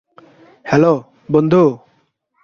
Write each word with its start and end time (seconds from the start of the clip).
Hello, 0.65 0.93
বন্ধু। 1.31 1.63